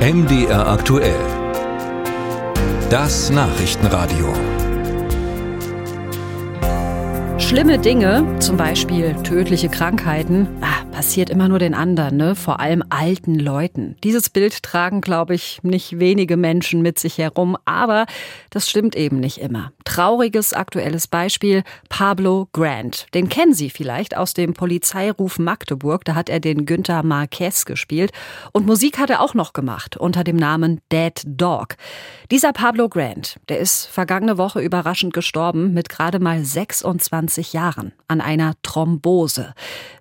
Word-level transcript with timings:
MDR 0.00 0.66
aktuell. 0.66 1.20
Das 2.88 3.28
Nachrichtenradio. 3.28 4.32
Schlimme 7.36 7.78
Dinge, 7.78 8.24
zum 8.38 8.56
Beispiel 8.56 9.14
tödliche 9.22 9.68
Krankheiten, 9.68 10.48
passiert 11.00 11.30
immer 11.30 11.48
nur 11.48 11.58
den 11.58 11.72
anderen, 11.72 12.18
ne? 12.18 12.34
vor 12.34 12.60
allem 12.60 12.84
alten 12.90 13.38
Leuten. 13.38 13.96
Dieses 14.04 14.28
Bild 14.28 14.62
tragen, 14.62 15.00
glaube 15.00 15.34
ich, 15.34 15.60
nicht 15.62 15.98
wenige 15.98 16.36
Menschen 16.36 16.82
mit 16.82 16.98
sich 16.98 17.16
herum, 17.16 17.56
aber 17.64 18.04
das 18.50 18.68
stimmt 18.68 18.94
eben 18.94 19.18
nicht 19.18 19.38
immer. 19.38 19.72
Trauriges 19.86 20.52
aktuelles 20.52 21.06
Beispiel, 21.06 21.62
Pablo 21.88 22.48
Grant. 22.52 23.06
Den 23.14 23.30
kennen 23.30 23.54
Sie 23.54 23.70
vielleicht 23.70 24.14
aus 24.14 24.34
dem 24.34 24.52
Polizeiruf 24.52 25.38
Magdeburg, 25.38 26.04
da 26.04 26.14
hat 26.14 26.28
er 26.28 26.38
den 26.38 26.66
Günther 26.66 27.02
Marquez 27.02 27.64
gespielt 27.64 28.12
und 28.52 28.66
Musik 28.66 28.98
hat 28.98 29.08
er 29.08 29.22
auch 29.22 29.32
noch 29.32 29.54
gemacht 29.54 29.96
unter 29.96 30.22
dem 30.22 30.36
Namen 30.36 30.82
Dead 30.92 31.18
Dog. 31.24 31.76
Dieser 32.30 32.52
Pablo 32.52 32.90
Grant, 32.90 33.40
der 33.48 33.58
ist 33.58 33.86
vergangene 33.86 34.36
Woche 34.36 34.60
überraschend 34.60 35.14
gestorben 35.14 35.72
mit 35.72 35.88
gerade 35.88 36.18
mal 36.18 36.44
26 36.44 37.54
Jahren 37.54 37.92
an 38.06 38.20
einer 38.20 38.52
Thrombose. 38.62 39.54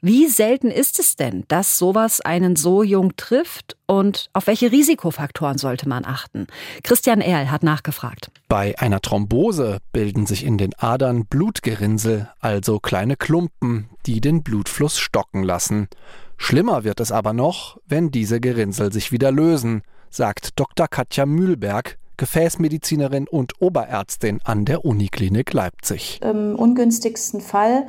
Wie 0.00 0.28
selten 0.28 0.70
ist 0.70 0.85
es 0.94 1.16
denn, 1.16 1.44
dass 1.48 1.78
sowas 1.78 2.20
einen 2.20 2.56
so 2.56 2.82
jung 2.82 3.16
trifft 3.16 3.76
und 3.86 4.30
auf 4.32 4.46
welche 4.46 4.72
Risikofaktoren 4.72 5.58
sollte 5.58 5.88
man 5.88 6.04
achten? 6.04 6.46
Christian 6.82 7.20
Erl 7.20 7.50
hat 7.50 7.62
nachgefragt. 7.62 8.30
Bei 8.48 8.78
einer 8.78 9.00
Thrombose 9.00 9.78
bilden 9.92 10.26
sich 10.26 10.44
in 10.44 10.58
den 10.58 10.74
Adern 10.78 11.26
Blutgerinnsel, 11.26 12.28
also 12.40 12.78
kleine 12.78 13.16
Klumpen, 13.16 13.88
die 14.06 14.20
den 14.20 14.42
Blutfluss 14.42 14.98
stocken 14.98 15.42
lassen. 15.42 15.88
Schlimmer 16.36 16.84
wird 16.84 17.00
es 17.00 17.12
aber 17.12 17.32
noch, 17.32 17.78
wenn 17.86 18.10
diese 18.10 18.40
Gerinnsel 18.40 18.92
sich 18.92 19.10
wieder 19.10 19.32
lösen, 19.32 19.82
sagt 20.10 20.58
Dr. 20.58 20.88
Katja 20.88 21.26
Mühlberg, 21.26 21.98
Gefäßmedizinerin 22.16 23.28
und 23.28 23.60
Oberärztin 23.60 24.40
an 24.44 24.64
der 24.64 24.84
Uniklinik 24.84 25.52
Leipzig. 25.52 26.20
Im 26.22 26.56
ungünstigsten 26.56 27.40
Fall 27.40 27.86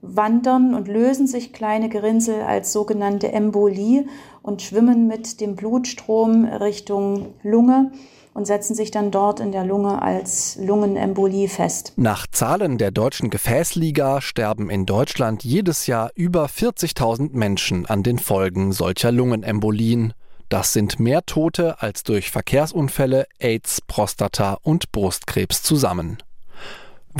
wandern 0.00 0.74
und 0.74 0.88
lösen 0.88 1.26
sich 1.26 1.52
kleine 1.52 1.88
Gerinnsel 1.88 2.42
als 2.42 2.72
sogenannte 2.72 3.32
Embolie 3.32 4.06
und 4.42 4.62
schwimmen 4.62 5.06
mit 5.06 5.40
dem 5.40 5.56
Blutstrom 5.56 6.44
Richtung 6.44 7.34
Lunge 7.42 7.90
und 8.34 8.46
setzen 8.46 8.76
sich 8.76 8.92
dann 8.92 9.10
dort 9.10 9.40
in 9.40 9.50
der 9.50 9.64
Lunge 9.64 10.00
als 10.00 10.56
Lungenembolie 10.62 11.48
fest. 11.48 11.92
Nach 11.96 12.26
Zahlen 12.30 12.78
der 12.78 12.92
Deutschen 12.92 13.30
Gefäßliga 13.30 14.20
sterben 14.20 14.70
in 14.70 14.86
Deutschland 14.86 15.42
jedes 15.42 15.88
Jahr 15.88 16.10
über 16.14 16.46
40.000 16.46 17.30
Menschen 17.32 17.86
an 17.86 18.04
den 18.04 18.20
Folgen 18.20 18.70
solcher 18.70 19.10
Lungenembolien. 19.10 20.14
Das 20.48 20.72
sind 20.72 21.00
mehr 21.00 21.26
Tote 21.26 21.82
als 21.82 22.04
durch 22.04 22.30
Verkehrsunfälle, 22.30 23.26
AIDS, 23.40 23.80
Prostata 23.80 24.56
und 24.62 24.92
Brustkrebs 24.92 25.62
zusammen. 25.62 26.18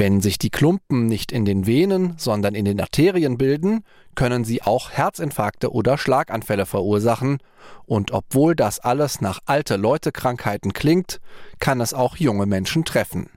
Wenn 0.00 0.20
sich 0.20 0.38
die 0.38 0.50
Klumpen 0.50 1.06
nicht 1.06 1.32
in 1.32 1.44
den 1.44 1.66
Venen, 1.66 2.14
sondern 2.18 2.54
in 2.54 2.64
den 2.64 2.80
Arterien 2.80 3.36
bilden, 3.36 3.82
können 4.14 4.44
sie 4.44 4.62
auch 4.62 4.92
Herzinfarkte 4.92 5.72
oder 5.72 5.98
Schlaganfälle 5.98 6.66
verursachen. 6.66 7.38
Und 7.84 8.12
obwohl 8.12 8.54
das 8.54 8.78
alles 8.78 9.20
nach 9.20 9.40
alte 9.46 9.74
Leute 9.74 10.12
Krankheiten 10.12 10.72
klingt, 10.72 11.18
kann 11.58 11.80
es 11.80 11.94
auch 11.94 12.16
junge 12.16 12.46
Menschen 12.46 12.84
treffen. 12.84 13.28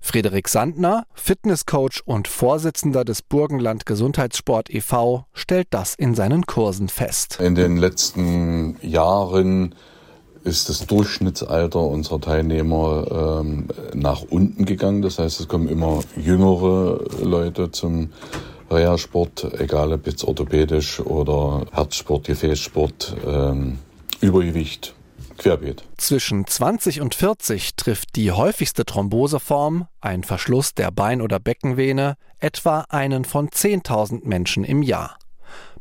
Frederik 0.00 0.48
Sandner, 0.48 1.04
Fitnesscoach 1.12 2.00
und 2.06 2.28
Vorsitzender 2.28 3.04
des 3.04 3.20
Burgenland 3.20 3.84
Gesundheitssport 3.84 4.70
e.V., 4.70 5.26
stellt 5.34 5.68
das 5.68 5.94
in 5.96 6.14
seinen 6.14 6.46
Kursen 6.46 6.88
fest. 6.88 7.38
In 7.40 7.54
den 7.54 7.76
letzten 7.76 8.78
Jahren 8.80 9.74
ist 10.44 10.68
das 10.68 10.86
Durchschnittsalter 10.86 11.80
unserer 11.80 12.20
Teilnehmer 12.20 13.40
ähm, 13.42 13.68
nach 13.94 14.22
unten 14.22 14.64
gegangen. 14.64 15.02
Das 15.02 15.18
heißt, 15.18 15.40
es 15.40 15.48
kommen 15.48 15.68
immer 15.68 16.00
jüngere 16.16 17.00
Leute 17.22 17.70
zum 17.70 18.10
Reha-Sport, 18.70 19.60
egal 19.60 19.92
ob 19.92 20.06
jetzt 20.06 20.24
orthopädisch 20.24 21.00
oder 21.00 21.66
Herzsport, 21.72 22.24
Gefäßsport, 22.24 23.16
ähm, 23.26 23.78
Übergewicht, 24.20 24.94
querbeet. 25.38 25.82
Zwischen 25.96 26.46
20 26.46 27.00
und 27.00 27.14
40 27.14 27.74
trifft 27.74 28.16
die 28.16 28.30
häufigste 28.32 28.84
Thromboseform, 28.84 29.88
ein 30.00 30.22
Verschluss 30.22 30.74
der 30.74 30.90
Bein- 30.90 31.22
oder 31.22 31.40
Beckenvene, 31.40 32.14
etwa 32.38 32.86
einen 32.88 33.24
von 33.24 33.48
10.000 33.48 34.26
Menschen 34.26 34.64
im 34.64 34.82
Jahr. 34.82 35.16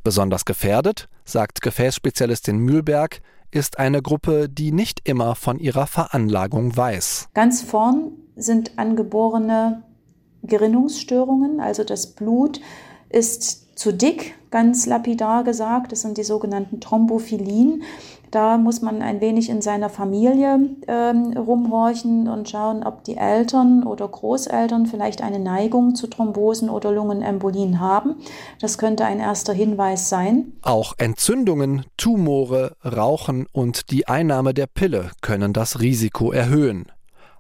Besonders 0.04 0.46
gefährdet, 0.46 1.10
sagt 1.26 1.62
Gefäßspezialistin 1.62 2.58
Mühlberg, 2.58 3.22
ist 3.52 3.80
eine 3.80 4.02
Gruppe, 4.02 4.48
die 4.50 4.72
nicht 4.72 5.08
immer 5.08 5.36
von 5.36 5.60
ihrer 5.60 5.88
Veranlagung 5.88 6.76
weiß. 6.76 7.30
Ganz 7.34 7.62
vorn 7.62 8.12
sind 8.36 8.78
angeborene 8.78 9.84
Gerinnungsstörungen, 10.44 11.60
also 11.60 11.84
das 11.84 12.08
Blut 12.08 12.62
ist 13.10 13.78
zu 13.78 13.94
dick, 13.94 14.36
ganz 14.52 14.86
lapidar 14.86 15.44
gesagt. 15.44 15.92
Das 15.92 16.02
sind 16.02 16.18
die 16.18 16.24
sogenannten 16.24 16.82
Thrombophilien. 16.82 17.84
Da 18.32 18.58
muss 18.58 18.82
man 18.82 19.02
ein 19.02 19.22
wenig 19.22 19.50
in 19.50 19.62
seiner 19.62 19.90
Familie 19.90 20.60
ähm, 20.88 21.34
rumhorchen 21.36 22.28
und 22.28 22.50
schauen, 22.50 22.84
ob 22.84 23.04
die 23.04 23.18
Eltern 23.18 23.84
oder 23.84 24.08
Großeltern 24.08 24.86
vielleicht 24.86 25.22
eine 25.22 25.40
Neigung 25.40 25.96
zu 25.96 26.08
Thrombosen 26.08 26.70
oder 26.70 26.92
Lungenembolien 26.92 27.80
haben. 27.80 28.16
Das 28.62 28.78
könnte 28.78 29.06
ein 29.06 29.20
erster 29.20 29.54
Hinweis 29.54 30.10
sein. 30.10 30.54
Auch 30.62 30.94
Entzündungen, 30.98 31.86
Tumore, 31.98 32.76
Rauchen 32.84 33.48
und 33.52 33.90
die 33.90 34.08
Einnahme 34.08 34.54
der 34.54 34.68
Pille 34.68 35.12
können 35.22 35.54
das 35.54 35.80
Risiko 35.80 36.32
erhöhen. 36.32 36.86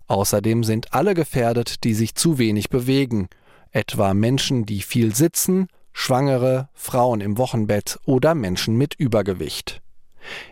Außerdem 0.07 0.63
sind 0.63 0.93
alle 0.93 1.13
gefährdet, 1.13 1.83
die 1.83 1.93
sich 1.93 2.15
zu 2.15 2.39
wenig 2.39 2.69
bewegen, 2.69 3.27
etwa 3.71 4.15
Menschen, 4.15 4.65
die 4.65 4.81
viel 4.81 5.13
sitzen, 5.13 5.67
Schwangere, 5.93 6.69
Frauen 6.73 7.21
im 7.21 7.37
Wochenbett 7.37 7.99
oder 8.05 8.33
Menschen 8.33 8.75
mit 8.75 8.95
Übergewicht. 8.95 9.81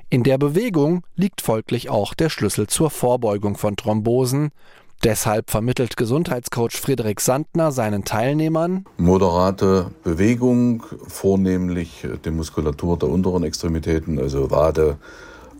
In 0.09 0.23
der 0.23 0.37
Bewegung 0.37 1.03
liegt 1.15 1.41
folglich 1.41 1.89
auch 1.89 2.13
der 2.13 2.29
Schlüssel 2.29 2.67
zur 2.67 2.89
Vorbeugung 2.89 3.57
von 3.57 3.75
Thrombosen. 3.75 4.51
Deshalb 5.03 5.51
vermittelt 5.51 5.95
Gesundheitscoach 5.95 6.71
Friedrich 6.71 7.19
Sandner 7.19 7.71
seinen 7.71 8.03
Teilnehmern 8.03 8.85
moderate 8.97 9.91
Bewegung, 10.03 10.83
vornehmlich 11.07 12.07
die 12.25 12.31
Muskulatur 12.31 12.97
der 12.97 13.09
unteren 13.09 13.43
Extremitäten, 13.43 14.17
also 14.17 14.49
Wade, 14.49 14.97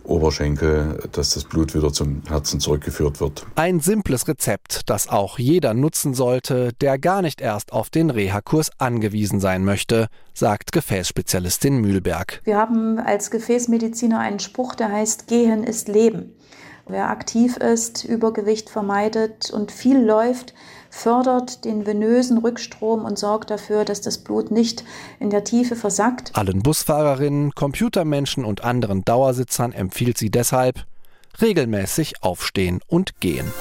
Oberschenkel, 0.08 0.98
dass 1.12 1.34
das 1.34 1.44
Blut 1.44 1.74
wieder 1.74 1.92
zum 1.92 2.22
Herzen 2.28 2.60
zurückgeführt 2.60 3.20
wird. 3.20 3.46
Ein 3.54 3.80
simples 3.80 4.26
Rezept, 4.26 4.88
das 4.90 5.08
auch 5.08 5.38
jeder 5.38 5.74
nutzen 5.74 6.14
sollte, 6.14 6.72
der 6.80 6.98
gar 6.98 7.22
nicht 7.22 7.40
erst 7.40 7.72
auf 7.72 7.90
den 7.90 8.10
Reha-Kurs 8.10 8.70
angewiesen 8.78 9.40
sein 9.40 9.64
möchte, 9.64 10.08
sagt 10.34 10.72
Gefäßspezialistin 10.72 11.78
Mühlberg. 11.78 12.40
Wir 12.44 12.56
haben 12.56 12.98
als 12.98 13.30
Gefäßmediziner 13.30 14.18
einen 14.18 14.38
Spruch, 14.38 14.74
der 14.74 14.90
heißt 14.90 15.26
Gehen 15.26 15.64
ist 15.64 15.88
Leben. 15.88 16.32
Wer 16.90 17.10
aktiv 17.10 17.58
ist, 17.58 18.04
Übergewicht 18.04 18.70
vermeidet 18.70 19.50
und 19.50 19.70
viel 19.70 19.98
läuft, 19.98 20.54
fördert 20.88 21.66
den 21.66 21.84
venösen 21.84 22.38
Rückstrom 22.38 23.04
und 23.04 23.18
sorgt 23.18 23.50
dafür, 23.50 23.84
dass 23.84 24.00
das 24.00 24.16
Blut 24.16 24.50
nicht 24.50 24.84
in 25.20 25.28
der 25.28 25.44
Tiefe 25.44 25.76
versackt. 25.76 26.30
Allen 26.32 26.62
Busfahrerinnen, 26.62 27.54
Computermenschen 27.54 28.46
und 28.46 28.64
anderen 28.64 29.04
Dauersitzern 29.04 29.72
empfiehlt 29.72 30.16
sie 30.16 30.30
deshalb 30.30 30.86
regelmäßig 31.42 32.22
aufstehen 32.22 32.80
und 32.88 33.20
gehen. 33.20 33.52